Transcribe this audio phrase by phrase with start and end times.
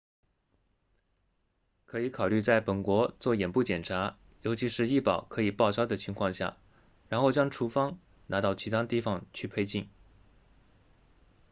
[1.85, 6.57] 可以考虑在本国做眼部检查尤其是医保可以报销的情况下
[7.07, 9.87] 然后将处方拿到其他地方去配镜